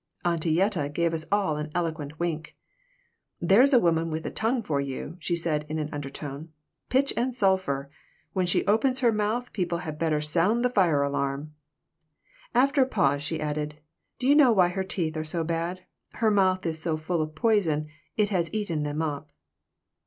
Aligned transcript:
Auntie 0.25 0.49
Yetta 0.53 0.89
gave 0.89 1.13
us 1.13 1.27
all 1.31 1.57
an 1.57 1.69
eloquent 1.75 2.19
wink 2.19 2.55
"There's 3.39 3.71
a 3.71 3.77
woman 3.77 4.09
with 4.09 4.25
a 4.25 4.31
tongue 4.31 4.63
for 4.63 4.81
you," 4.81 5.15
she 5.19 5.35
said 5.35 5.63
in 5.69 5.77
an 5.77 5.89
undertone. 5.93 6.49
"Pitch 6.89 7.13
and 7.15 7.35
sulphur. 7.35 7.91
When 8.33 8.47
she 8.47 8.65
opens 8.65 9.01
her 9.01 9.11
mouth 9.11 9.53
people 9.53 9.77
had 9.77 9.99
better 9.99 10.19
sound 10.19 10.65
the 10.65 10.71
fire 10.71 11.03
alarm." 11.03 11.53
After 12.55 12.81
a 12.81 12.87
pause 12.87 13.21
she 13.21 13.39
added: 13.39 13.77
"Do 14.17 14.27
you 14.27 14.33
know 14.33 14.51
why 14.51 14.69
her 14.69 14.83
teeth 14.83 15.15
are 15.17 15.23
so 15.23 15.43
bad? 15.43 15.81
Her 16.13 16.31
mouth 16.31 16.65
is 16.65 16.81
so 16.81 16.97
full 16.97 17.21
of 17.21 17.35
poison, 17.35 17.87
it 18.17 18.29
has 18.29 18.51
eaten 18.51 18.81
them 18.81 19.03
up." 19.03 19.31